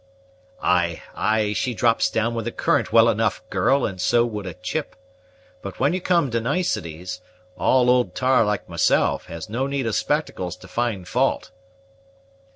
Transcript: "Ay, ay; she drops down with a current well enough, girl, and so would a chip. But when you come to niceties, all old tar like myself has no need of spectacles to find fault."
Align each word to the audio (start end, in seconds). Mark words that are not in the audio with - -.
"Ay, 0.63 0.99
ay; 1.13 1.53
she 1.53 1.75
drops 1.75 2.09
down 2.09 2.33
with 2.33 2.47
a 2.47 2.51
current 2.51 2.91
well 2.91 3.07
enough, 3.07 3.47
girl, 3.51 3.85
and 3.85 4.01
so 4.01 4.25
would 4.25 4.47
a 4.47 4.55
chip. 4.55 4.95
But 5.61 5.79
when 5.79 5.93
you 5.93 6.01
come 6.01 6.31
to 6.31 6.41
niceties, 6.41 7.21
all 7.55 7.87
old 7.87 8.15
tar 8.15 8.43
like 8.43 8.67
myself 8.67 9.27
has 9.27 9.47
no 9.47 9.67
need 9.67 9.85
of 9.85 9.93
spectacles 9.93 10.55
to 10.55 10.67
find 10.67 11.07
fault." 11.07 11.51